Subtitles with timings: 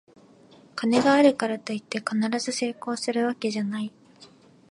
[0.73, 3.91] 金があるからといって必ず成功するわけじゃない